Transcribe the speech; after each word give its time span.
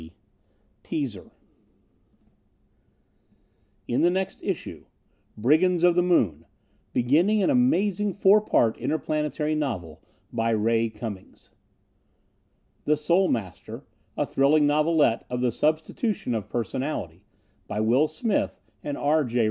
IN 3.87 4.01
THE 4.01 4.09
NEXT 4.09 4.41
ISSUE 4.41 4.87
BRIGANDS 5.37 5.83
OF 5.83 5.93
THE 5.93 6.01
MOON 6.01 6.45
Beginning 6.91 7.43
an 7.43 7.51
Amazing 7.51 8.13
Four 8.13 8.41
part 8.41 8.77
Interplanetary 8.79 9.53
Novel 9.53 10.01
By 10.33 10.49
RAY 10.49 10.89
CUMMINGS 10.89 11.51
THE 12.85 12.97
SOUL 12.97 13.27
MASTER 13.27 13.83
A 14.17 14.25
Thrilling 14.25 14.65
Novelette 14.65 15.23
of 15.29 15.41
the 15.41 15.51
Substitution 15.51 16.33
of 16.33 16.49
Personality 16.49 17.21
By 17.67 17.79
WILL 17.79 18.07
SMITH 18.07 18.59
and 18.83 18.97
R. 18.97 19.23
J. 19.23 19.39